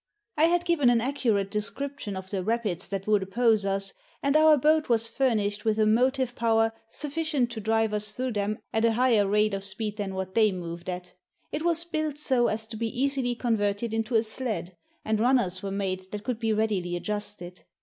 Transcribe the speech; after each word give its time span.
I 0.35 0.45
had 0.45 0.65
given 0.65 0.89
an 0.89 0.99
accurate 0.99 1.51
description 1.51 2.15
of 2.15 2.31
the 2.31 2.43
rapids 2.43 2.87
that 2.87 3.05
would 3.05 3.21
oppose 3.21 3.67
us, 3.67 3.93
and 4.23 4.35
our 4.35 4.57
boat 4.57 4.89
was 4.89 5.07
furnished 5.07 5.63
with 5.63 5.77
a 5.77 5.85
motive 5.85 6.33
power 6.33 6.71
sufficient 6.89 7.51
to 7.51 7.59
drive 7.59 7.93
us 7.93 8.13
through 8.13 8.31
them 8.33 8.57
at 8.73 8.83
a 8.83 8.93
higher 8.93 9.27
rate 9.27 9.53
of 9.53 9.63
speed 9.63 9.97
than 9.97 10.15
what 10.15 10.33
they 10.33 10.51
moved 10.51 10.89
at. 10.89 11.13
It 11.51 11.61
was 11.61 11.83
built 11.85 12.17
so 12.17 12.47
as 12.47 12.65
to 12.65 12.77
be 12.77 12.87
easily 12.87 13.35
converted 13.35 13.93
into 13.93 14.15
a 14.15 14.23
sled, 14.23 14.75
and 15.05 15.19
runners 15.19 15.61
were 15.61 15.69
made 15.69 16.11
that 16.11 16.23
could 16.23 16.39
be 16.39 16.51
readily 16.51 16.95
adjusted. 16.95 17.61